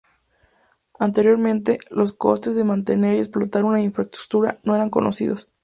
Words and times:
Anteriormente, 0.97 1.77
los 1.91 2.11
costes 2.13 2.55
de 2.55 2.63
mantener 2.63 3.17
y 3.17 3.19
explotar 3.19 3.63
una 3.65 3.81
infraestructura 3.81 4.59
no 4.63 4.73
eran 4.73 4.89
conocidos. 4.89 5.51